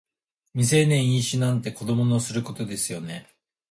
[0.55, 3.01] 未成年飲酒なんて子供のすることですよ